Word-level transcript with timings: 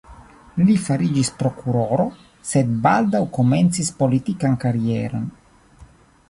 Li 0.67 0.75
fariĝis 0.85 1.29
prokuroro, 1.41 2.07
sed 2.53 2.71
baldaŭ 2.87 3.21
komencis 3.37 3.93
politikan 4.01 4.57
karieron. 4.65 5.29